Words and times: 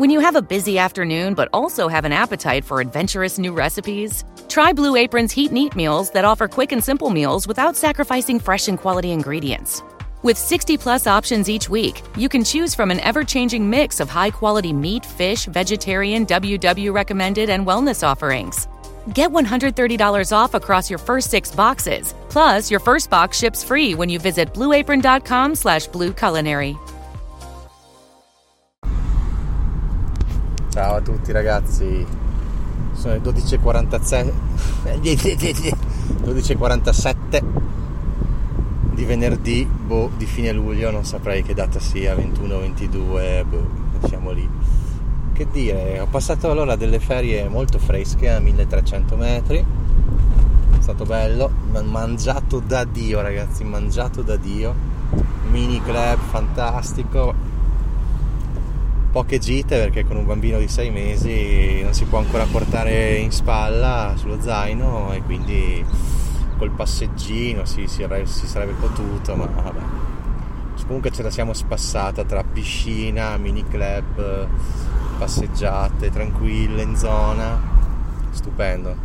When 0.00 0.08
you 0.08 0.20
have 0.20 0.34
a 0.34 0.40
busy 0.40 0.78
afternoon 0.78 1.34
but 1.34 1.50
also 1.52 1.86
have 1.86 2.06
an 2.06 2.12
appetite 2.12 2.64
for 2.64 2.80
adventurous 2.80 3.38
new 3.38 3.52
recipes, 3.52 4.24
try 4.48 4.72
Blue 4.72 4.96
Apron's 4.96 5.30
Heat 5.30 5.50
and 5.50 5.58
Eat 5.58 5.76
meals 5.76 6.08
that 6.12 6.24
offer 6.24 6.48
quick 6.48 6.72
and 6.72 6.82
simple 6.82 7.10
meals 7.10 7.46
without 7.46 7.76
sacrificing 7.76 8.40
fresh 8.40 8.68
and 8.68 8.78
quality 8.78 9.10
ingredients. 9.10 9.82
With 10.22 10.38
60 10.38 10.78
plus 10.78 11.06
options 11.06 11.50
each 11.50 11.68
week, 11.68 12.00
you 12.16 12.30
can 12.30 12.44
choose 12.44 12.74
from 12.74 12.90
an 12.90 13.00
ever 13.00 13.24
changing 13.24 13.68
mix 13.68 14.00
of 14.00 14.08
high 14.08 14.30
quality 14.30 14.72
meat, 14.72 15.04
fish, 15.04 15.44
vegetarian, 15.44 16.24
WW 16.24 16.94
recommended, 16.94 17.50
and 17.50 17.66
wellness 17.66 18.02
offerings. 18.02 18.68
Get 19.12 19.28
$130 19.28 20.32
off 20.32 20.54
across 20.54 20.88
your 20.88 20.98
first 20.98 21.30
six 21.30 21.54
boxes. 21.54 22.14
Plus, 22.30 22.70
your 22.70 22.80
first 22.80 23.10
box 23.10 23.36
ships 23.36 23.62
free 23.62 23.94
when 23.94 24.08
you 24.08 24.18
visit 24.18 24.54
blueapron.com 24.54 25.54
slash 25.56 25.90
blueculinary. 25.90 26.78
Ciao 30.80 30.94
a 30.94 31.00
tutti 31.02 31.30
ragazzi, 31.30 32.06
sono 32.92 33.12
le 33.12 33.20
12.47 33.20 34.32
12.47 36.24 37.42
di 38.94 39.04
venerdì, 39.04 39.66
boh, 39.66 40.10
di 40.16 40.24
fine 40.24 40.52
luglio, 40.52 40.90
non 40.90 41.04
saprei 41.04 41.42
che 41.42 41.52
data 41.52 41.78
sia, 41.78 42.14
21 42.14 42.60
22, 42.60 43.44
boh, 43.46 43.66
siamo 44.08 44.30
lì. 44.30 44.48
Che 45.34 45.46
dire, 45.52 46.00
ho 46.00 46.06
passato 46.06 46.50
allora 46.50 46.76
delle 46.76 46.98
ferie 46.98 47.46
molto 47.46 47.78
fresche 47.78 48.30
a 48.30 48.40
1300 48.40 49.16
metri, 49.16 49.58
è 49.58 50.80
stato 50.80 51.04
bello, 51.04 51.50
mangiato 51.82 52.58
da 52.58 52.84
Dio 52.84 53.20
ragazzi, 53.20 53.64
mangiato 53.64 54.22
da 54.22 54.36
Dio, 54.36 54.74
mini 55.50 55.78
club 55.82 56.18
fantastico, 56.30 57.49
poche 59.10 59.38
gite 59.38 59.76
perché 59.76 60.04
con 60.04 60.16
un 60.16 60.24
bambino 60.24 60.58
di 60.58 60.68
6 60.68 60.90
mesi 60.90 61.82
non 61.82 61.94
si 61.94 62.04
può 62.04 62.18
ancora 62.18 62.44
portare 62.44 63.16
in 63.16 63.32
spalla 63.32 64.14
sullo 64.16 64.40
zaino 64.40 65.12
e 65.12 65.22
quindi 65.22 65.84
col 66.56 66.70
passeggino 66.70 67.64
si, 67.64 67.86
si, 67.86 68.06
si 68.24 68.46
sarebbe 68.46 68.72
potuto 68.72 69.34
ma 69.34 69.46
vabbè. 69.46 69.80
Comunque 70.86 71.12
ce 71.12 71.22
la 71.22 71.30
siamo 71.30 71.52
spassata 71.52 72.24
tra 72.24 72.42
piscina, 72.42 73.36
mini 73.36 73.64
club, 73.68 74.48
passeggiate 75.18 76.10
tranquille 76.10 76.82
in 76.82 76.96
zona. 76.96 77.60
Stupendo. 78.30 78.96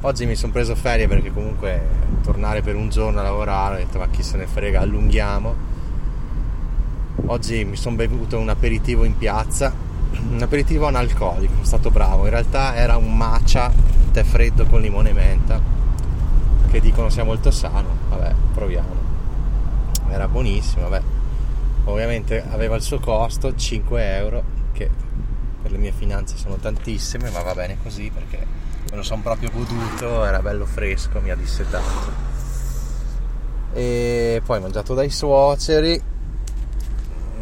Oggi 0.00 0.26
mi 0.26 0.34
sono 0.34 0.50
preso 0.50 0.74
ferie 0.74 1.06
perché 1.06 1.32
comunque 1.32 1.86
tornare 2.22 2.62
per 2.62 2.74
un 2.74 2.88
giorno 2.88 3.20
a 3.20 3.22
lavorare 3.22 3.76
ho 3.76 3.78
detto 3.78 3.98
ma 3.98 4.08
chi 4.08 4.24
se 4.24 4.38
ne 4.38 4.46
frega 4.46 4.80
allunghiamo 4.80 5.54
Oggi 7.26 7.64
mi 7.64 7.76
sono 7.76 7.96
bevuto 7.96 8.38
un 8.38 8.48
aperitivo 8.48 9.04
in 9.04 9.16
piazza, 9.16 9.72
un 10.30 10.40
aperitivo 10.40 10.86
analcolico, 10.86 11.52
sono 11.54 11.64
stato 11.64 11.90
bravo. 11.90 12.24
In 12.24 12.30
realtà 12.30 12.74
era 12.74 12.96
un 12.96 13.16
matcha, 13.16 13.72
tè 14.12 14.22
freddo 14.24 14.66
con 14.66 14.80
limone 14.80 15.10
e 15.10 15.12
menta, 15.12 15.60
che 16.70 16.80
dicono 16.80 17.08
sia 17.08 17.24
molto 17.24 17.50
sano. 17.50 17.88
Vabbè, 18.08 18.34
proviamo. 18.52 19.08
Era 20.10 20.26
buonissimo, 20.28 20.88
vabbè. 20.88 21.02
Ovviamente 21.84 22.44
aveva 22.50 22.76
il 22.76 22.82
suo 22.82 22.98
costo, 22.98 23.54
5 23.54 24.16
euro, 24.16 24.42
che 24.72 24.90
per 25.62 25.70
le 25.70 25.78
mie 25.78 25.92
finanze 25.92 26.36
sono 26.36 26.56
tantissime, 26.56 27.30
ma 27.30 27.42
va 27.42 27.54
bene 27.54 27.76
così 27.82 28.10
perché 28.12 28.44
me 28.90 28.96
lo 28.96 29.02
sono 29.02 29.22
proprio 29.22 29.50
goduto, 29.52 30.24
era 30.24 30.40
bello 30.40 30.66
fresco, 30.66 31.20
mi 31.20 31.30
ha 31.30 31.36
dissetato. 31.36 32.28
E 33.72 34.42
poi 34.44 34.60
mangiato 34.60 34.94
dai 34.94 35.10
suoceri, 35.10 36.02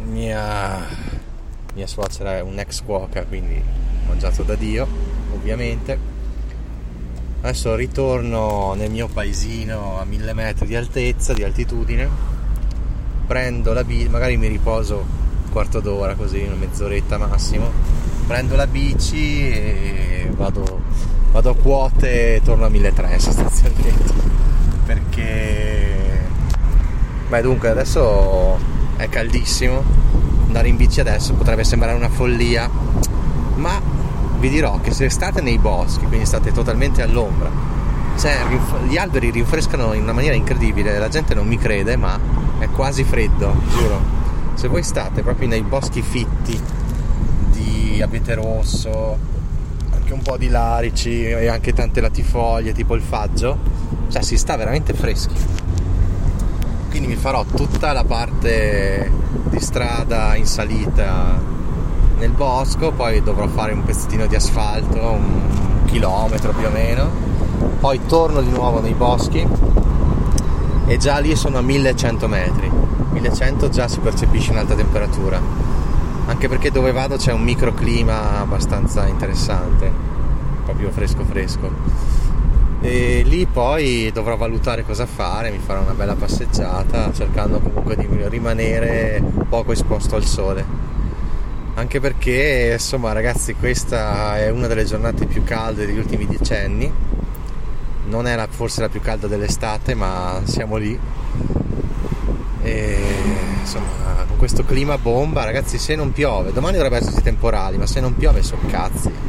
mia, 0.09 0.85
mia 1.73 1.87
suocera 1.87 2.37
è 2.37 2.41
un'ex 2.41 2.83
cuoca, 2.83 3.23
quindi 3.23 3.61
mangiato 4.07 4.43
da 4.43 4.55
Dio, 4.55 4.87
ovviamente. 5.33 6.17
Adesso 7.41 7.75
ritorno 7.75 8.73
nel 8.73 8.91
mio 8.91 9.07
paesino 9.07 9.99
a 9.99 10.03
mille 10.03 10.33
metri 10.33 10.67
di 10.67 10.75
altezza, 10.75 11.33
di 11.33 11.43
altitudine, 11.43 12.09
prendo 13.25 13.71
la 13.71 13.83
bici, 13.83 14.09
magari 14.09 14.35
mi 14.35 14.47
riposo 14.47 14.97
un 14.97 15.51
quarto 15.51 15.79
d'ora 15.79 16.15
così, 16.15 16.41
una 16.41 16.55
mezz'oretta 16.55 17.17
massimo, 17.17 17.71
prendo 18.27 18.55
la 18.55 18.67
bici 18.67 19.49
e 19.49 20.29
vado, 20.35 20.81
vado 21.31 21.49
a 21.51 21.55
quote 21.55 22.35
e 22.35 22.41
torno 22.43 22.65
a 22.65 22.69
1300 22.69 23.21
sostanzialmente. 23.23 24.13
Perché... 24.85 26.27
Beh 27.29 27.41
dunque 27.41 27.69
adesso 27.69 28.57
è 28.99 29.07
caldissimo, 29.07 29.81
andare 30.47 30.67
in 30.67 30.75
bici 30.75 30.99
adesso 30.99 31.33
potrebbe 31.33 31.63
sembrare 31.63 31.95
una 31.95 32.09
follia, 32.09 32.69
ma 33.55 33.81
vi 34.39 34.49
dirò 34.49 34.81
che 34.81 34.91
se 34.91 35.09
state 35.09 35.39
nei 35.39 35.57
boschi, 35.57 36.05
quindi 36.05 36.25
state 36.25 36.51
totalmente 36.51 37.01
all'ombra, 37.01 37.49
cioè 38.17 38.35
gli 38.89 38.97
alberi 38.97 39.31
rinfrescano 39.31 39.93
in 39.93 40.01
una 40.01 40.11
maniera 40.11 40.35
incredibile, 40.35 40.99
la 40.99 41.07
gente 41.07 41.33
non 41.33 41.47
mi 41.47 41.57
crede, 41.57 41.95
ma 41.95 42.19
è 42.59 42.67
quasi 42.67 43.05
freddo, 43.05 43.55
giuro. 43.69 44.17
Se 44.55 44.67
voi 44.67 44.83
state 44.83 45.21
proprio 45.21 45.47
nei 45.47 45.61
boschi 45.61 46.01
fitti 46.01 46.59
di 47.51 48.01
abete 48.01 48.33
rosso, 48.33 49.17
anche 49.93 50.11
un 50.11 50.21
po' 50.21 50.35
di 50.35 50.49
larici 50.49 51.23
e 51.23 51.47
anche 51.47 51.71
tante 51.71 52.01
latifoglie 52.01 52.73
tipo 52.73 52.95
il 52.95 53.01
faggio, 53.01 53.57
cioè 54.09 54.21
si 54.21 54.37
sta 54.37 54.57
veramente 54.57 54.93
freschi 54.93 55.68
quindi 56.89 57.07
mi 57.07 57.15
farò 57.15 57.45
tutta 57.45 57.93
la 57.93 58.03
parte 58.03 59.11
di 59.49 59.59
strada 59.59 60.35
in 60.35 60.45
salita 60.45 61.39
nel 62.17 62.31
bosco, 62.31 62.91
poi 62.91 63.21
dovrò 63.23 63.47
fare 63.47 63.71
un 63.71 63.83
pezzettino 63.83 64.25
di 64.25 64.35
asfalto, 64.35 64.97
un 64.99 65.85
chilometro 65.85 66.51
più 66.51 66.67
o 66.67 66.69
meno, 66.69 67.09
poi 67.79 68.01
torno 68.05 68.41
di 68.41 68.49
nuovo 68.49 68.81
nei 68.81 68.93
boschi 68.93 69.47
e 70.85 70.97
già 70.97 71.19
lì 71.19 71.35
sono 71.35 71.59
a 71.59 71.61
1100 71.61 72.27
metri, 72.27 72.69
1100 73.11 73.69
già 73.69 73.87
si 73.87 73.99
percepisce 73.99 74.51
un'alta 74.51 74.75
temperatura, 74.75 75.39
anche 76.25 76.49
perché 76.49 76.71
dove 76.71 76.91
vado 76.91 77.15
c'è 77.15 77.31
un 77.31 77.43
microclima 77.43 78.39
abbastanza 78.39 79.07
interessante, 79.07 79.91
proprio 80.65 80.89
fresco 80.89 81.23
fresco 81.23 81.98
e 82.81 83.23
lì 83.25 83.45
poi 83.45 84.09
dovrò 84.13 84.37
valutare 84.37 84.83
cosa 84.83 85.05
fare, 85.05 85.51
mi 85.51 85.59
farò 85.59 85.81
una 85.81 85.93
bella 85.93 86.15
passeggiata 86.15 87.11
cercando 87.11 87.59
comunque 87.59 87.97
di 87.97 88.07
rimanere 88.29 89.21
poco 89.49 89.73
esposto 89.73 90.15
al 90.15 90.23
sole. 90.23 90.87
Anche 91.73 91.99
perché 91.99 92.71
insomma 92.73 93.11
ragazzi 93.11 93.53
questa 93.55 94.37
è 94.37 94.49
una 94.49 94.67
delle 94.67 94.85
giornate 94.85 95.25
più 95.25 95.43
calde 95.43 95.85
degli 95.85 95.97
ultimi 95.97 96.25
decenni, 96.25 96.91
non 98.07 98.27
è 98.27 98.35
la, 98.35 98.47
forse 98.49 98.81
la 98.81 98.89
più 98.89 99.01
calda 99.01 99.27
dell'estate 99.27 99.93
ma 99.93 100.41
siamo 100.45 100.77
lì. 100.77 100.97
E 102.61 102.97
insomma 103.59 104.25
con 104.27 104.37
questo 104.37 104.63
clima 104.63 104.97
bomba 104.97 105.43
ragazzi 105.43 105.77
se 105.77 105.95
non 105.95 106.13
piove, 106.13 106.53
domani 106.53 106.77
dovrebbe 106.77 106.97
esserci 106.97 107.21
temporali 107.21 107.77
ma 107.77 107.85
se 107.85 107.99
non 107.99 108.15
piove 108.15 108.41
so 108.41 108.57
cazzi 108.69 109.28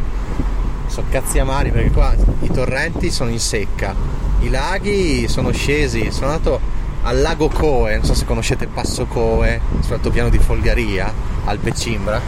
sono 0.91 1.07
cazzi 1.09 1.39
amari 1.39 1.71
perché 1.71 1.91
qua 1.91 2.13
i 2.41 2.51
torrenti 2.51 3.11
sono 3.11 3.31
in 3.31 3.39
secca, 3.39 3.95
i 4.41 4.51
laghi 4.51 5.29
sono 5.29 5.53
scesi, 5.53 6.11
sono 6.11 6.27
andato 6.27 6.61
al 7.03 7.21
lago 7.21 7.49
Coe, 7.49 7.95
non 7.95 8.05
so 8.05 8.13
se 8.15 8.25
conoscete 8.25 8.67
Passo 8.67 9.07
Coe, 9.07 9.61
sul 9.81 9.95
altopiano 9.95 10.29
di 10.29 10.39
Folgaria, 10.39 11.13
al 11.45 11.59
Pecimbra. 11.59 12.21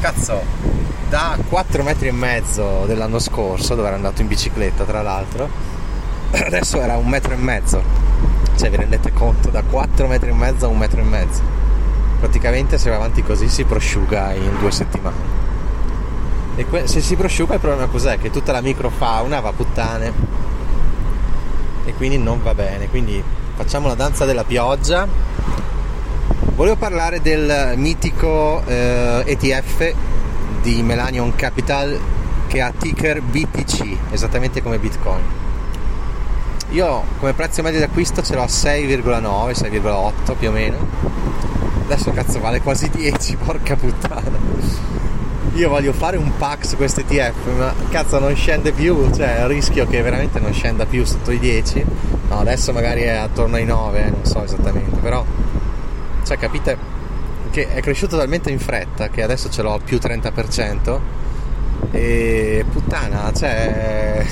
Cazzo, 0.00 0.40
da 1.08 1.36
4 1.48 1.82
metri 1.82 2.08
e 2.08 2.12
mezzo 2.12 2.84
dell'anno 2.86 3.18
scorso, 3.18 3.74
dove 3.74 3.88
ero 3.88 3.96
andato 3.96 4.22
in 4.22 4.28
bicicletta 4.28 4.84
tra 4.84 5.02
l'altro, 5.02 5.48
adesso 6.30 6.80
era 6.80 6.96
un 6.96 7.08
metro 7.08 7.32
e 7.32 7.36
mezzo. 7.36 7.82
Cioè 8.56 8.70
vi 8.70 8.76
rendete 8.76 9.12
conto, 9.12 9.50
da 9.50 9.62
4 9.62 10.06
metri 10.06 10.30
e 10.30 10.34
mezzo 10.34 10.66
a 10.66 10.68
un 10.68 10.78
metro 10.78 11.00
e 11.00 11.04
mezzo. 11.04 11.42
Praticamente 12.20 12.78
se 12.78 12.88
va 12.88 12.96
avanti 12.96 13.22
così 13.22 13.48
si 13.48 13.64
prosciuga 13.64 14.32
in 14.32 14.58
due 14.60 14.70
settimane. 14.70 15.39
E 16.56 16.66
que- 16.66 16.86
se 16.86 17.00
si 17.00 17.16
prosciuga 17.16 17.54
il 17.54 17.60
problema 17.60 17.86
cos'è? 17.86 18.18
Che 18.18 18.30
tutta 18.30 18.52
la 18.52 18.60
microfauna 18.60 19.40
va 19.40 19.52
puttane 19.52 20.12
e 21.84 21.94
quindi 21.94 22.18
non 22.18 22.42
va 22.42 22.54
bene. 22.54 22.88
Quindi 22.88 23.22
facciamo 23.54 23.88
la 23.88 23.94
danza 23.94 24.24
della 24.24 24.44
pioggia. 24.44 25.06
Volevo 26.54 26.76
parlare 26.76 27.20
del 27.20 27.74
mitico 27.76 28.62
eh, 28.66 29.22
ETF 29.26 29.94
di 30.60 30.82
Melanion 30.82 31.34
Capital 31.34 31.98
che 32.46 32.60
ha 32.60 32.72
ticker 32.76 33.22
BTC, 33.22 33.96
esattamente 34.10 34.62
come 34.62 34.78
Bitcoin. 34.78 35.22
Io 36.70 37.02
come 37.18 37.32
prezzo 37.32 37.62
medio 37.62 37.80
d'acquisto 37.80 38.22
ce 38.22 38.34
l'ho 38.34 38.42
a 38.42 38.46
6,9, 38.46 39.50
6,8 39.52 40.36
più 40.38 40.48
o 40.48 40.52
meno. 40.52 40.76
Adesso 41.84 42.12
cazzo 42.12 42.40
vale 42.40 42.60
quasi 42.60 42.88
10, 42.90 43.36
porca 43.42 43.76
puttana 43.76 44.38
io 45.54 45.68
voglio 45.68 45.92
fare 45.92 46.16
un 46.16 46.32
su 46.60 46.76
questo 46.76 47.00
ETF, 47.00 47.46
ma 47.56 47.74
cazzo 47.90 48.18
non 48.18 48.34
scende 48.34 48.72
più, 48.72 49.10
cioè 49.14 49.44
rischio 49.46 49.86
che 49.86 50.00
veramente 50.02 50.38
non 50.38 50.52
scenda 50.52 50.86
più 50.86 51.04
sotto 51.04 51.30
i 51.30 51.38
10. 51.38 51.84
No, 52.28 52.38
adesso 52.38 52.72
magari 52.72 53.02
è 53.02 53.16
attorno 53.16 53.56
ai 53.56 53.64
9, 53.64 54.10
non 54.10 54.24
so 54.24 54.42
esattamente, 54.44 54.98
però 55.00 55.24
cioè 56.24 56.38
capite 56.38 56.76
che 57.50 57.68
è 57.68 57.80
cresciuto 57.80 58.16
talmente 58.16 58.50
in 58.50 58.60
fretta 58.60 59.08
che 59.08 59.22
adesso 59.22 59.50
ce 59.50 59.62
l'ho 59.62 59.80
più 59.84 59.98
30% 59.98 60.98
e 61.90 62.64
puttana, 62.70 63.32
cioè 63.34 64.24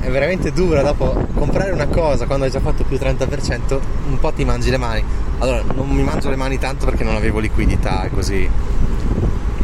è 0.00 0.10
veramente 0.10 0.52
dura. 0.52 0.82
Dopo 0.82 1.26
comprare 1.34 1.70
una 1.70 1.86
cosa 1.86 2.26
quando 2.26 2.44
hai 2.44 2.50
già 2.50 2.60
fatto 2.60 2.82
più 2.84 2.96
30% 2.96 3.78
un 4.08 4.18
po' 4.18 4.32
ti 4.32 4.44
mangi 4.44 4.70
le 4.70 4.78
mani. 4.78 5.04
Allora 5.38 5.62
non 5.74 5.88
mi 5.88 6.02
mangio 6.02 6.30
le 6.30 6.36
mani 6.36 6.58
tanto 6.58 6.84
perché 6.86 7.04
non 7.04 7.14
avevo 7.14 7.38
liquidità 7.38 8.02
e 8.02 8.10
così 8.10 8.50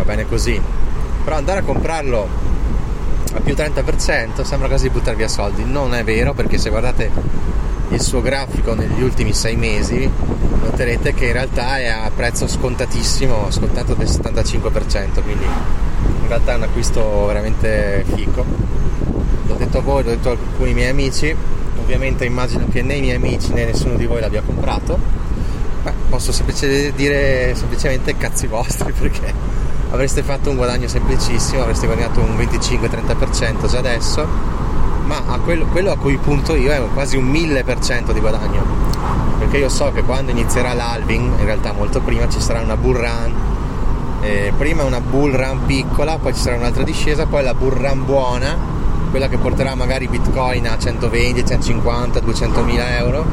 va 0.05 0.13
bene 0.13 0.27
così. 0.27 0.61
Però 1.25 1.37
andare 1.37 1.61
a 1.61 1.63
comprarlo 1.63 2.29
a 3.33 3.41
più 3.41 3.55
30% 3.55 4.43
sembra 4.43 4.69
quasi 4.69 4.91
buttare 4.91 5.17
via 5.17 5.29
soldi. 5.29 5.65
Non 5.65 5.95
è 5.95 6.05
vero 6.05 6.35
perché 6.35 6.59
se 6.59 6.71
guardate 6.71 7.11
il 7.89 8.01
suo 8.01 8.21
grafico 8.21 8.75
negli 8.75 9.03
ultimi 9.03 9.33
sei 9.33 9.57
mesi 9.57 10.11
noterete 10.63 11.13
che 11.15 11.27
in 11.27 11.33
realtà 11.33 11.79
è 11.79 11.87
a 11.87 12.11
prezzo 12.15 12.47
scontatissimo 12.49 13.51
scontato 13.51 13.93
del 13.95 14.09
75% 14.09 15.23
quindi 15.23 15.45
in 15.45 16.29
realtà 16.29 16.53
è 16.53 16.57
un 16.57 16.63
acquisto 16.63 17.27
veramente 17.27 18.05
fico. 18.15 18.45
L'ho 19.47 19.55
detto 19.55 19.79
a 19.79 19.81
voi, 19.83 20.05
l'ho 20.05 20.11
detto 20.11 20.31
a 20.31 20.33
alcuni 20.33 20.73
miei 20.73 20.91
amici. 20.91 21.35
Ovviamente 21.81 22.25
immagino 22.25 22.67
che 22.71 22.83
né 22.83 22.95
i 22.95 23.01
miei 23.01 23.17
amici 23.17 23.53
né 23.53 23.67
nessuno 23.67 23.95
di 23.97 24.07
voi 24.07 24.21
l'abbia 24.21 24.43
comprato. 24.43 24.99
Beh, 25.83 25.93
posso 26.09 26.33
semplicemente 26.33 26.95
dire 26.95 27.55
semplicemente 27.55 28.17
cazzi 28.17 28.47
vostri 28.47 28.91
perché 28.99 29.54
avreste 29.91 30.23
fatto 30.23 30.51
un 30.51 30.57
guadagno 30.57 30.89
semplicissimo 30.89 31.63
avreste 31.63 31.87
guadagnato 31.87 32.21
un 32.21 32.37
25-30% 32.37 33.67
già 33.69 33.79
adesso 33.79 34.27
ma 35.05 35.23
a 35.27 35.39
quello, 35.39 35.67
quello, 35.67 35.93
a 35.93 35.97
cui 35.97 36.17
punto 36.17 36.55
io 36.55 36.73
è 36.73 36.83
quasi 36.93 37.17
un 37.17 37.31
1000% 37.31 38.13
di 38.13 38.21
guadagno. 38.21 38.65
Perché 39.39 39.59
io 39.59 39.69
so 39.69 39.93
che 39.93 40.03
quando 40.03 40.31
inizierà 40.31 40.73
l'alving 40.73 41.39
in 41.39 41.45
realtà 41.45 41.73
molto 41.73 42.01
prima 42.01 42.29
ci 42.29 42.41
sarà 42.41 42.61
una 42.61 42.77
bull 42.77 42.97
run. 42.97 43.35
Eh, 44.23 44.53
prima 44.57 44.85
una 44.85 45.01
bull 45.01 45.33
run 45.33 45.67
piccola 45.67 46.17
poi 46.17 46.33
ci 46.33 46.41
sarà 46.41 46.57
un'altra 46.57 46.83
discesa 46.83 47.27
poi 47.27 47.43
la 47.43 47.53
bull 47.53 47.75
run 47.75 48.07
buona 48.07 48.57
quella 49.11 49.29
che 49.29 49.37
porterà 49.37 49.75
magari 49.75 50.09
bitcoin 50.09 50.67
a 50.67 50.79
120, 50.79 51.45
150, 51.45 52.21
200 52.21 52.63
mila 52.63 52.97
euro 52.97 53.27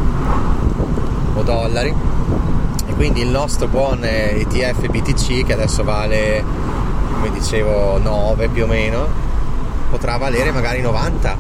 o 1.34 1.44
dollari 1.44 2.11
e 2.92 2.96
quindi 2.96 3.22
il 3.22 3.30
nostro 3.30 3.68
buon 3.68 4.04
ETF 4.04 4.88
BTC 4.88 5.46
che 5.46 5.54
adesso 5.54 5.84
vale 5.84 6.44
come 7.14 7.32
dicevo 7.32 7.98
9 7.98 8.48
più 8.50 8.64
o 8.66 8.68
meno 8.68 9.08
potrà 9.90 10.18
valere 10.18 10.52
magari 10.52 10.82
90 10.82 11.38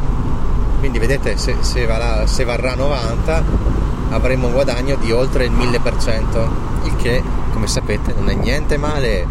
quindi 0.79 0.97
vedete 0.97 1.37
se, 1.37 1.55
se, 1.59 1.85
varrà, 1.85 2.25
se 2.25 2.43
varrà 2.43 2.73
90 2.75 3.43
avremo 4.09 4.47
un 4.47 4.53
guadagno 4.53 4.95
di 4.95 5.11
oltre 5.11 5.45
il 5.45 5.51
1000% 5.51 6.47
il 6.83 6.95
che 6.95 7.21
come 7.61 7.67
sapete 7.67 8.13
non 8.17 8.29
è 8.29 8.33
niente 8.33 8.77
male. 8.77 9.27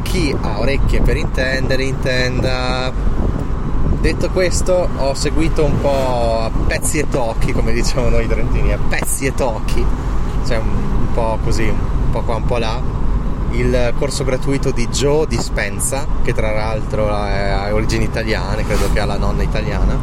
Chi 0.00 0.34
ha 0.40 0.58
orecchie 0.60 1.02
per 1.02 1.16
intendere 1.18 1.84
intenda. 1.84 2.90
Detto 4.00 4.30
questo, 4.30 4.88
ho 4.96 5.14
seguito 5.14 5.64
un 5.64 5.80
po' 5.80 6.40
a 6.40 6.50
pezzi 6.66 6.98
e 6.98 7.08
tocchi, 7.08 7.52
come 7.52 7.72
diciamo 7.72 8.08
noi 8.08 8.26
trentini, 8.26 8.72
a 8.72 8.78
pezzi 8.78 9.26
e 9.26 9.34
tocchi, 9.34 9.84
cioè 10.46 10.58
un 10.58 10.93
po' 11.14 11.38
così, 11.42 11.62
un 11.62 12.10
po' 12.10 12.22
qua, 12.22 12.34
un 12.34 12.44
po' 12.44 12.58
là, 12.58 12.80
il 13.52 13.94
corso 13.96 14.24
gratuito 14.24 14.72
di 14.72 14.88
Joe 14.88 15.26
Dispensa, 15.28 16.06
che 16.22 16.34
tra 16.34 16.52
l'altro 16.52 17.08
ha 17.08 17.72
origini 17.72 18.04
italiane, 18.04 18.64
credo 18.64 18.90
che 18.92 18.98
ha 18.98 19.04
la 19.04 19.16
nonna 19.16 19.42
italiana. 19.42 19.96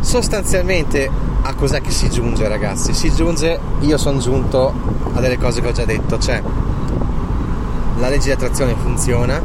Sostanzialmente 0.00 1.10
a 1.40 1.54
cos'è 1.54 1.80
che 1.80 1.90
si 1.90 2.10
giunge 2.10 2.46
ragazzi? 2.46 2.92
Si 2.92 3.10
giunge, 3.12 3.58
io 3.80 3.96
sono 3.96 4.18
giunto 4.18 4.72
a 5.14 5.20
delle 5.20 5.38
cose 5.38 5.62
che 5.62 5.68
ho 5.68 5.72
già 5.72 5.86
detto, 5.86 6.18
cioè 6.18 6.42
la 7.98 8.08
legge 8.08 8.26
di 8.26 8.32
attrazione 8.32 8.74
funziona, 8.74 9.40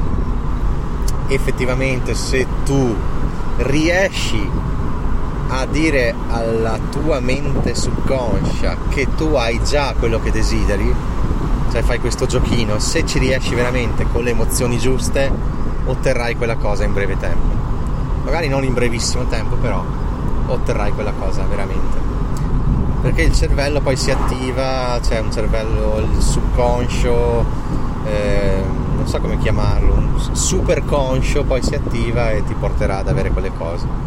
effettivamente 1.28 2.14
se 2.14 2.46
tu 2.66 2.94
riesci 3.58 4.50
a 5.50 5.66
dire 5.66 6.14
alla 6.30 6.78
tua 6.90 7.20
mente 7.20 7.74
subconscia 7.74 8.78
che 8.90 9.08
tu 9.16 9.36
hai 9.36 9.62
già 9.64 9.94
quello 9.98 10.20
che 10.20 10.32
desideri, 10.32 10.94
cioè 11.72 11.82
fai 11.84 12.00
questo 12.00 12.26
giochino, 12.26 12.80
se 12.80 13.06
ci 13.06 13.20
riesci 13.20 13.56
veramente 13.56 14.06
con 14.12 14.24
le 14.24 14.32
emozioni 14.32 14.78
giuste, 14.78 15.32
otterrai 15.86 16.36
quella 16.36 16.56
cosa 16.56 16.84
in 16.84 16.94
breve 16.94 17.18
tempo. 17.18 17.56
Magari 18.24 18.50
non 18.50 18.64
in 18.64 18.74
brevissimo 18.74 19.26
tempo, 19.26 19.56
però 19.56 19.84
otterrai 20.48 20.92
quella 20.92 21.14
cosa 21.14 21.44
veramente. 21.44 21.98
Perché 23.02 23.22
il 23.22 23.34
cervello 23.34 23.80
poi 23.80 23.96
si 23.96 24.12
attiva, 24.12 24.98
c'è 25.02 25.10
cioè 25.10 25.20
un 25.20 25.32
cervello, 25.32 26.00
il 26.00 26.22
subconscio, 26.22 27.46
eh, 28.06 28.64
non 28.96 29.08
so 29.08 29.20
come 29.20 29.38
chiamarlo, 29.38 29.94
un 29.94 30.36
super 30.36 30.84
conscio 30.84 31.44
poi 31.44 31.62
si 31.62 31.74
attiva 31.74 32.32
e 32.32 32.44
ti 32.44 32.54
porterà 32.54 32.98
ad 32.98 33.08
avere 33.08 33.32
quelle 33.32 33.52
cose. 33.58 34.07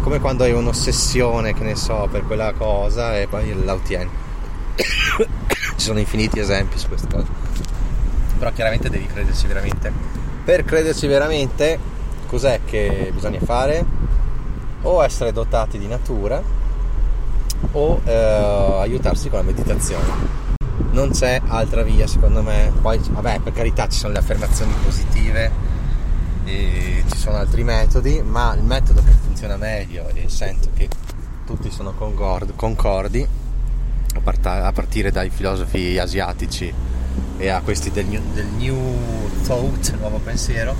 È 0.00 0.02
come 0.02 0.18
quando 0.18 0.44
hai 0.44 0.52
un'ossessione, 0.52 1.52
che 1.52 1.62
ne 1.62 1.76
so, 1.76 2.08
per 2.10 2.24
quella 2.24 2.54
cosa 2.54 3.18
e 3.18 3.26
poi 3.26 3.54
la 3.64 3.74
ottieni. 3.74 4.08
Ci 4.74 5.26
sono 5.76 5.98
infiniti 5.98 6.38
esempi 6.40 6.78
su 6.78 6.88
queste 6.88 7.06
cose. 7.06 7.26
Però 8.38 8.50
chiaramente 8.50 8.88
devi 8.88 9.04
crederci 9.04 9.46
veramente. 9.46 9.92
Per 10.42 10.64
crederci 10.64 11.06
veramente, 11.06 11.78
cos'è 12.26 12.60
che 12.64 13.10
bisogna 13.12 13.40
fare? 13.40 13.84
O 14.82 15.04
essere 15.04 15.32
dotati 15.32 15.78
di 15.78 15.86
natura 15.86 16.42
o 17.72 18.00
eh, 18.02 18.10
aiutarsi 18.80 19.28
con 19.28 19.40
la 19.40 19.44
meditazione 19.44 20.48
non 20.92 21.10
c'è 21.10 21.42
altra 21.46 21.82
via 21.82 22.06
secondo 22.06 22.42
me 22.42 22.72
poi 22.80 22.98
vabbè 22.98 23.40
per 23.40 23.52
carità 23.52 23.86
ci 23.86 23.98
sono 23.98 24.14
le 24.14 24.20
affermazioni 24.20 24.72
positive 24.82 25.59
e 26.50 27.04
ci 27.10 27.18
sono 27.18 27.36
altri 27.36 27.64
metodi 27.64 28.22
ma 28.22 28.54
il 28.54 28.62
metodo 28.62 29.02
che 29.02 29.12
funziona 29.22 29.56
meglio 29.56 30.08
e 30.14 30.28
sento 30.28 30.70
che 30.74 30.88
tutti 31.46 31.70
sono 31.70 31.92
concord- 31.92 32.54
concordi 32.56 33.26
a, 34.14 34.72
partire 34.72 35.10
dai 35.10 35.30
filosofi 35.30 35.98
asiatici 35.98 36.72
e 37.36 37.48
a 37.48 37.60
questi 37.60 37.90
del 37.90 38.06
new, 38.06 38.20
del 38.32 38.46
new 38.46 38.76
thought 39.44 39.96
nuovo 39.98 40.18
pensiero 40.18 40.74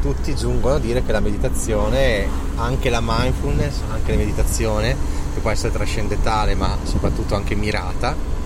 tutti 0.00 0.34
giungono 0.34 0.76
a 0.76 0.78
dire 0.78 1.04
che 1.04 1.12
la 1.12 1.20
meditazione 1.20 2.26
anche 2.56 2.90
la 2.90 3.00
mindfulness 3.02 3.80
anche 3.90 4.12
la 4.12 4.18
meditazione 4.18 4.96
che 5.34 5.40
può 5.40 5.50
essere 5.50 5.72
trascendentale 5.72 6.54
ma 6.54 6.76
soprattutto 6.84 7.34
anche 7.34 7.54
mirata 7.54 8.38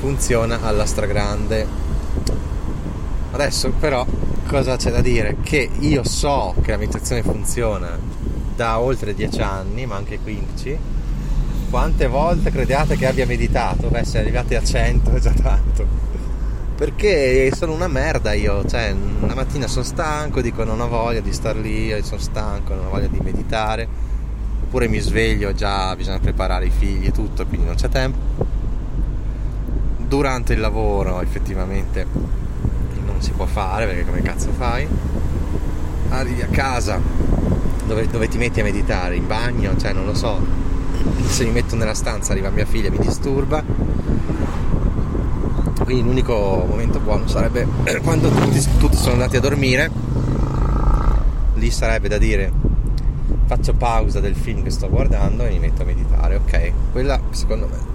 funziona 0.00 0.62
alla 0.62 0.86
stragrande. 0.86 1.66
Adesso 3.32 3.70
però 3.78 4.04
cosa 4.50 4.74
c'è 4.74 4.90
da 4.90 5.00
dire? 5.00 5.36
Che 5.42 5.70
io 5.78 6.02
so 6.02 6.56
che 6.60 6.72
la 6.72 6.76
meditazione 6.76 7.22
funziona 7.22 7.96
da 8.56 8.80
oltre 8.80 9.14
10 9.14 9.40
anni, 9.42 9.86
ma 9.86 9.94
anche 9.94 10.18
15. 10.18 10.76
Quante 11.70 12.08
volte 12.08 12.50
crediate 12.50 12.96
che 12.96 13.06
abbia 13.06 13.26
meditato? 13.26 13.86
Beh, 13.86 14.04
se 14.04 14.18
arrivate 14.18 14.56
a 14.56 14.62
100 14.64 15.12
è 15.12 15.20
già 15.20 15.30
tanto. 15.30 15.86
Perché 16.74 17.52
sono 17.54 17.74
una 17.74 17.86
merda 17.86 18.32
io, 18.32 18.64
cioè 18.66 18.92
una 19.20 19.34
mattina 19.34 19.68
sono 19.68 19.84
stanco, 19.84 20.40
dico 20.40 20.64
non 20.64 20.80
ho 20.80 20.88
voglia 20.88 21.20
di 21.20 21.32
star 21.32 21.54
lì, 21.54 21.96
sono 22.02 22.20
stanco, 22.20 22.74
non 22.74 22.86
ho 22.86 22.90
voglia 22.90 23.06
di 23.06 23.20
meditare, 23.22 23.86
oppure 24.64 24.88
mi 24.88 24.98
sveglio 24.98 25.54
già 25.54 25.94
bisogna 25.94 26.18
preparare 26.18 26.66
i 26.66 26.72
figli 26.76 27.06
e 27.06 27.12
tutto, 27.12 27.46
quindi 27.46 27.66
non 27.66 27.76
c'è 27.76 27.88
tempo 27.88 28.18
durante 30.08 30.54
il 30.54 30.60
lavoro 30.60 31.20
effettivamente 31.20 32.04
non 33.20 33.22
si 33.22 33.32
può 33.32 33.44
fare 33.44 33.84
perché 33.84 34.06
come 34.06 34.22
cazzo 34.22 34.50
fai? 34.56 34.88
Arrivi 36.08 36.40
a 36.40 36.46
casa 36.46 36.98
dove, 37.86 38.06
dove 38.08 38.28
ti 38.28 38.38
metti 38.38 38.60
a 38.60 38.62
meditare? 38.62 39.16
In 39.16 39.26
bagno? 39.26 39.76
Cioè 39.76 39.92
non 39.92 40.06
lo 40.06 40.14
so. 40.14 40.40
Se 41.26 41.44
mi 41.44 41.50
metto 41.50 41.76
nella 41.76 41.94
stanza 41.94 42.32
arriva 42.32 42.48
mia 42.48 42.64
figlia 42.64 42.88
e 42.88 42.90
mi 42.90 42.98
disturba. 42.98 43.62
Quindi 45.84 46.02
l'unico 46.02 46.64
momento 46.66 46.98
buono 46.98 47.28
sarebbe 47.28 47.66
quando 48.02 48.30
tutti, 48.30 48.66
tutti 48.78 48.96
sono 48.96 49.12
andati 49.12 49.36
a 49.36 49.40
dormire. 49.40 49.90
Lì 51.54 51.70
sarebbe 51.70 52.08
da 52.08 52.16
dire 52.16 52.50
faccio 53.44 53.74
pausa 53.74 54.20
del 54.20 54.36
film 54.36 54.62
che 54.62 54.70
sto 54.70 54.88
guardando 54.88 55.44
e 55.44 55.50
mi 55.50 55.58
metto 55.58 55.82
a 55.82 55.84
meditare. 55.84 56.36
Ok 56.36 56.72
quella 56.92 57.20
secondo 57.30 57.68
me 57.68 57.90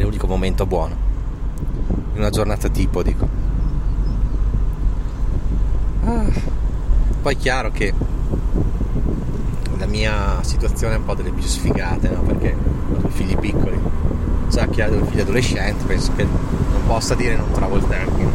è 0.00 0.04
l'unico 0.04 0.18
momento 0.30 0.64
buono 0.64 0.94
in 2.12 2.18
una 2.18 2.30
giornata 2.30 2.68
tipo 2.68 3.02
dico 3.02 3.28
ah. 6.04 6.24
poi 7.20 7.34
è 7.34 7.36
chiaro 7.36 7.72
che 7.72 7.92
la 9.76 9.86
mia 9.86 10.40
situazione 10.42 10.94
è 10.94 10.98
un 10.98 11.04
po' 11.04 11.14
delle 11.14 11.32
più 11.32 11.42
sfigate 11.42 12.08
no? 12.10 12.22
perché 12.22 12.54
ho 12.54 13.00
due 13.00 13.10
figli 13.10 13.36
piccoli 13.36 13.76
già 14.48 14.68
chi 14.68 14.80
ha 14.80 14.88
due 14.88 15.04
figli 15.04 15.20
adolescenti 15.20 15.84
penso 15.84 16.12
che 16.14 16.22
non 16.22 16.86
possa 16.86 17.16
dire 17.16 17.36
non 17.36 17.50
trovo 17.50 17.76
il 17.76 17.86
termine 17.88 18.30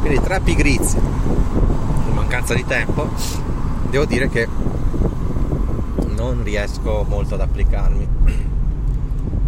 quindi 0.00 0.20
tra 0.20 0.40
pigrizia 0.40 0.98
e 0.98 2.12
mancanza 2.12 2.54
di 2.54 2.64
tempo 2.64 3.10
devo 3.90 4.06
dire 4.06 4.30
che 4.30 4.48
non 6.16 6.42
riesco 6.42 7.04
molto 7.06 7.34
ad 7.34 7.42
applicarmi 7.42 8.08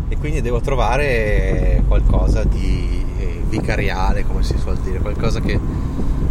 e 0.09 0.17
quindi 0.17 0.41
devo 0.41 0.61
trovare 0.61 1.83
qualcosa 1.87 2.45
di 2.45 3.05
vicariale 3.49 4.25
come 4.27 4.43
si 4.43 4.57
suol 4.59 4.77
dire 4.79 4.99
qualcosa 4.99 5.41
che 5.41 5.59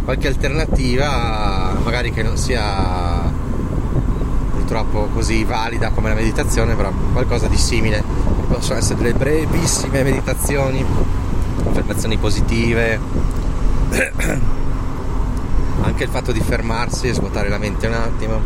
qualche 0.04 0.28
alternativa 0.28 1.76
magari 1.82 2.12
che 2.12 2.22
non 2.22 2.36
sia 2.36 3.30
purtroppo 4.68 5.08
così 5.14 5.44
valida 5.44 5.90
come 5.90 6.10
la 6.10 6.14
meditazione 6.14 6.74
però 6.74 6.92
qualcosa 7.12 7.46
di 7.48 7.56
simile. 7.56 8.04
Possono 8.48 8.78
essere 8.78 9.00
delle 9.00 9.14
brevissime 9.14 10.02
meditazioni 10.02 10.84
affermazioni 11.66 12.18
positive. 12.18 12.98
Anche 15.80 16.04
il 16.04 16.10
fatto 16.10 16.32
di 16.32 16.40
fermarsi 16.40 17.08
e 17.08 17.14
svuotare 17.14 17.48
la 17.48 17.56
mente 17.56 17.86
un 17.86 17.94
attimo. 17.94 18.40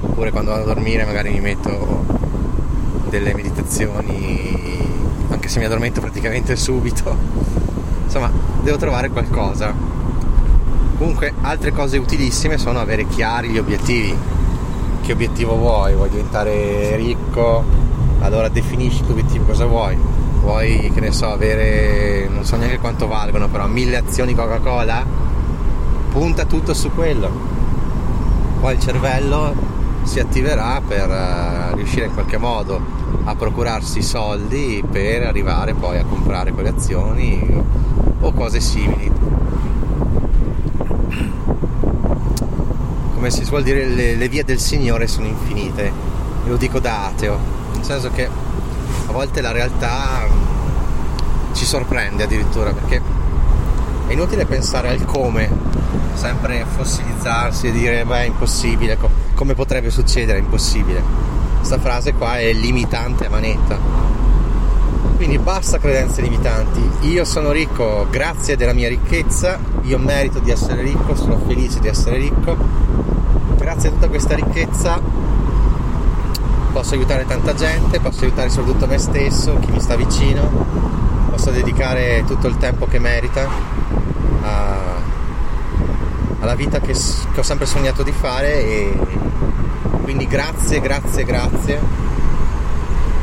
Oppure 0.00 0.32
quando 0.32 0.50
vado 0.50 0.62
a 0.64 0.66
dormire 0.66 1.04
magari 1.04 1.30
mi 1.30 1.40
metto 1.40 2.17
delle 3.08 3.34
meditazioni 3.34 4.78
anche 5.30 5.48
se 5.48 5.58
mi 5.58 5.66
addormento 5.66 6.00
praticamente 6.00 6.56
subito. 6.56 7.16
Insomma 8.04 8.30
devo 8.62 8.76
trovare 8.76 9.10
qualcosa. 9.10 9.74
Comunque 10.96 11.32
altre 11.42 11.70
cose 11.72 11.96
utilissime 11.98 12.58
sono 12.58 12.80
avere 12.80 13.06
chiari 13.06 13.48
gli 13.48 13.58
obiettivi. 13.58 14.16
Che 15.00 15.12
obiettivo 15.12 15.56
vuoi? 15.56 15.94
Vuoi 15.94 16.08
diventare 16.10 16.96
ricco? 16.96 17.64
Allora 18.20 18.48
definisci 18.48 19.04
l'obiettivo 19.06 19.44
cosa 19.44 19.66
vuoi? 19.66 19.96
Vuoi 20.40 20.90
che 20.92 21.00
ne 21.00 21.12
so 21.12 21.30
avere 21.30 22.28
non 22.28 22.44
so 22.44 22.56
neanche 22.56 22.78
quanto 22.78 23.06
valgono 23.06 23.48
però 23.48 23.66
mille 23.66 23.96
azioni 23.96 24.34
Coca-Cola? 24.34 25.04
Punta 26.10 26.44
tutto 26.46 26.74
su 26.74 26.90
quello. 26.92 27.30
Poi 28.60 28.74
il 28.74 28.80
cervello 28.80 29.54
si 30.02 30.18
attiverà 30.20 30.80
per 30.86 31.08
uh, 31.08 31.76
riuscire 31.76 32.06
in 32.06 32.14
qualche 32.14 32.38
modo 32.38 32.97
a 33.28 33.34
procurarsi 33.34 34.02
soldi 34.02 34.82
per 34.90 35.24
arrivare 35.24 35.74
poi 35.74 35.98
a 35.98 36.04
comprare 36.04 36.52
quelle 36.52 36.70
azioni 36.70 37.62
o 38.20 38.32
cose 38.32 38.58
simili 38.58 39.12
come 43.14 43.30
si 43.30 43.44
suol 43.44 43.62
dire 43.62 43.86
le, 43.86 44.14
le 44.14 44.28
vie 44.28 44.44
del 44.44 44.58
Signore 44.58 45.06
sono 45.06 45.26
infinite 45.26 45.92
lo 46.44 46.56
dico 46.56 46.80
da 46.80 47.06
ateo 47.06 47.38
nel 47.74 47.84
senso 47.84 48.10
che 48.10 48.24
a 48.24 49.12
volte 49.12 49.42
la 49.42 49.52
realtà 49.52 50.26
mm, 50.26 51.54
ci 51.54 51.66
sorprende 51.66 52.22
addirittura 52.22 52.72
perché 52.72 53.00
è 54.06 54.12
inutile 54.12 54.46
pensare 54.46 54.88
al 54.88 55.04
come, 55.04 55.50
sempre 56.14 56.64
fossilizzarsi 56.66 57.66
e 57.68 57.72
dire 57.72 58.06
beh 58.06 58.20
è 58.20 58.24
impossibile, 58.24 58.96
come 59.34 59.52
potrebbe 59.52 59.90
succedere, 59.90 60.38
è 60.38 60.40
impossibile. 60.40 61.27
Questa 61.58 61.78
frase 61.78 62.14
qua 62.14 62.38
è 62.38 62.52
limitante 62.52 63.26
a 63.26 63.30
manetta. 63.30 63.78
Quindi 65.16 65.38
basta 65.38 65.78
credenze 65.78 66.22
limitanti. 66.22 67.08
Io 67.08 67.24
sono 67.24 67.50
ricco 67.50 68.06
grazie 68.10 68.56
della 68.56 68.72
mia 68.72 68.88
ricchezza, 68.88 69.58
io 69.82 69.98
merito 69.98 70.38
di 70.38 70.50
essere 70.50 70.82
ricco, 70.82 71.14
sono 71.14 71.38
felice 71.46 71.80
di 71.80 71.88
essere 71.88 72.16
ricco. 72.16 72.56
Grazie 73.56 73.88
a 73.88 73.92
tutta 73.92 74.08
questa 74.08 74.34
ricchezza 74.34 75.28
posso 76.72 76.94
aiutare 76.94 77.26
tanta 77.26 77.54
gente, 77.54 77.98
posso 77.98 78.22
aiutare 78.22 78.50
soprattutto 78.50 78.86
me 78.86 78.98
stesso, 78.98 79.58
chi 79.58 79.70
mi 79.72 79.80
sta 79.80 79.96
vicino, 79.96 80.48
posso 81.28 81.50
dedicare 81.50 82.22
tutto 82.24 82.46
il 82.46 82.56
tempo 82.56 82.86
che 82.86 83.00
merita 83.00 83.48
a, 84.42 84.76
alla 86.38 86.54
vita 86.54 86.78
che, 86.78 86.92
che 86.92 87.40
ho 87.40 87.42
sempre 87.42 87.66
sognato 87.66 88.04
di 88.04 88.12
fare 88.12 88.64
e 88.64 88.98
quindi 90.08 90.26
grazie, 90.26 90.80
grazie, 90.80 91.22
grazie. 91.22 91.78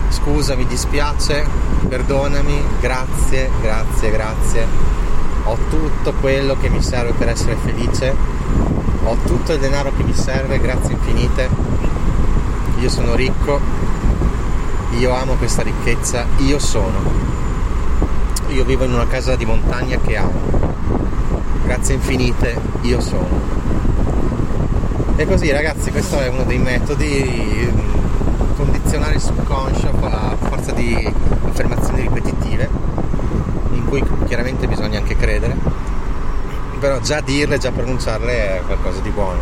Scusa, 0.09 0.53
mi 0.55 0.67
dispiace, 0.67 1.43
perdonami, 1.87 2.61
grazie, 2.79 3.49
grazie, 3.59 4.11
grazie. 4.11 4.67
Ho 5.45 5.57
tutto 5.67 6.13
quello 6.21 6.55
che 6.55 6.69
mi 6.69 6.83
serve 6.83 7.13
per 7.13 7.29
essere 7.29 7.55
felice, 7.55 8.15
ho 9.03 9.17
tutto 9.25 9.53
il 9.53 9.59
denaro 9.59 9.93
che 9.97 10.03
mi 10.03 10.13
serve, 10.13 10.59
grazie 10.59 10.93
infinite 10.93 11.49
io 12.77 12.89
sono 12.89 13.15
ricco, 13.15 13.59
io 14.99 15.11
amo 15.11 15.33
questa 15.37 15.63
ricchezza, 15.63 16.27
io 16.37 16.59
sono. 16.59 17.01
Io 18.49 18.63
vivo 18.63 18.83
in 18.83 18.93
una 18.93 19.07
casa 19.07 19.35
di 19.35 19.45
montagna 19.45 19.97
che 19.97 20.17
amo. 20.17 20.39
Grazie 21.63 21.95
infinite, 21.95 22.61
io 22.81 23.01
sono. 23.01 23.54
E 25.17 25.25
così 25.25 25.49
ragazzi, 25.49 25.91
questo 25.91 26.19
è 26.19 26.27
uno 26.27 26.43
dei 26.43 26.57
metodi 26.57 27.71
mm, 27.71 28.55
condizionare 28.57 29.13
il 29.15 29.21
subconscio 29.21 29.89
a 30.01 30.35
forza 30.37 30.73
di 30.73 31.09
affermazioni 31.45 32.01
ripetitive, 32.01 32.69
in 33.71 33.85
cui 33.85 34.03
chiaramente 34.27 34.67
bisogna 34.67 34.99
anche 34.99 35.15
credere, 35.15 35.55
però 36.81 36.99
già 36.99 37.21
dirle, 37.21 37.57
già 37.57 37.71
pronunciarle 37.71 38.57
è 38.57 38.61
qualcosa 38.65 38.99
di 38.99 39.09
buono. 39.09 39.39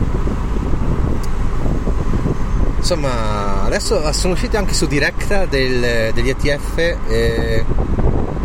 Insomma 2.77 3.63
adesso 3.63 4.12
sono 4.13 4.34
usciti 4.34 4.56
anche 4.56 4.75
su 4.75 4.86
Directa 4.86 5.48
del, 5.48 6.13
degli 6.13 6.30
ETF 6.30 6.77
eh, 7.08 7.65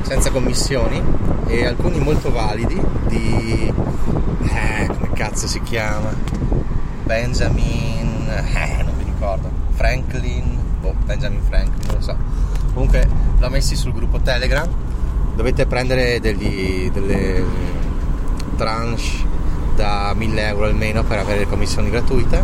senza 0.01 0.31
commissioni 0.31 1.03
e 1.47 1.67
alcuni 1.67 1.99
molto 1.99 2.33
validi 2.33 2.81
di 3.07 3.71
eh, 4.45 4.87
come 4.87 5.11
cazzo 5.13 5.47
si 5.47 5.61
chiama 5.61 6.38
Benjamin 7.09 8.29
eh, 8.29 8.83
non 8.85 8.95
mi 8.99 9.05
ricordo 9.05 9.51
Franklin 9.71 10.59
boh, 10.79 10.95
Benjamin 11.07 11.41
Franklin 11.49 11.87
non 11.87 11.95
lo 11.95 12.03
so. 12.03 12.15
Comunque 12.75 13.09
l'ho 13.39 13.49
messi 13.49 13.77
sul 13.77 13.95
gruppo 13.95 14.21
Telegram. 14.21 14.69
Dovete 15.35 15.65
prendere 15.65 16.21
degli, 16.21 16.91
delle 16.91 17.43
tranche 18.59 19.25
da 19.75 20.13
1000 20.15 20.47
euro 20.49 20.67
almeno 20.67 21.03
per 21.03 21.21
avere 21.21 21.39
le 21.39 21.47
commissioni 21.47 21.89
gratuite. 21.89 22.43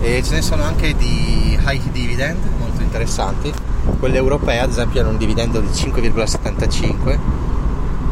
E 0.00 0.22
ce 0.22 0.32
ne 0.32 0.40
sono 0.40 0.62
anche 0.62 0.96
di 0.96 1.58
high 1.60 1.90
dividend 1.90 2.38
molto 2.58 2.80
interessanti. 2.80 3.52
Quelle 3.98 4.16
europee 4.16 4.60
ad 4.60 4.70
esempio 4.70 5.02
hanno 5.02 5.10
un 5.10 5.18
dividendo 5.18 5.60
di 5.60 5.68
5,75 5.68 7.18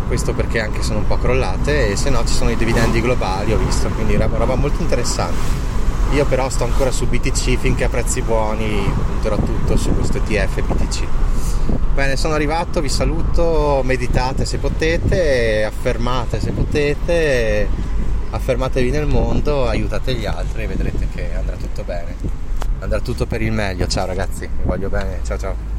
questo 0.06 0.32
perché 0.32 0.60
anche 0.60 0.82
sono 0.82 0.98
un 0.98 1.06
po' 1.06 1.18
crollate 1.18 1.90
e 1.90 1.96
se 1.96 2.10
no 2.10 2.24
ci 2.24 2.34
sono 2.34 2.50
i 2.50 2.56
dividendi 2.56 3.00
globali 3.00 3.52
ho 3.52 3.58
visto 3.58 3.88
quindi 3.88 4.16
roba, 4.16 4.36
roba 4.36 4.54
molto 4.54 4.82
interessante 4.82 5.74
io 6.12 6.24
però 6.24 6.48
sto 6.48 6.64
ancora 6.64 6.90
su 6.90 7.06
BTC 7.06 7.58
finché 7.58 7.84
a 7.84 7.88
prezzi 7.88 8.22
buoni 8.22 8.90
punterò 9.06 9.36
tutto 9.36 9.76
su 9.76 9.94
questo 9.94 10.18
ETF 10.18 10.62
BTC 10.62 11.04
bene 11.94 12.16
sono 12.16 12.34
arrivato 12.34 12.80
vi 12.80 12.88
saluto 12.88 13.82
meditate 13.84 14.44
se 14.44 14.58
potete 14.58 15.64
affermate 15.64 16.40
se 16.40 16.52
potete 16.52 17.86
affermatevi 18.36 18.90
nel 18.90 19.06
mondo, 19.06 19.66
aiutate 19.66 20.14
gli 20.14 20.26
altri 20.26 20.64
e 20.64 20.66
vedrete 20.66 21.08
che 21.14 21.34
andrà 21.34 21.56
tutto 21.56 21.82
bene. 21.82 22.14
Andrà 22.80 23.00
tutto 23.00 23.26
per 23.26 23.42
il 23.42 23.52
meglio. 23.52 23.86
Ciao 23.86 24.06
ragazzi, 24.06 24.46
vi 24.46 24.62
voglio 24.64 24.88
bene. 24.88 25.20
Ciao 25.24 25.38
ciao. 25.38 25.75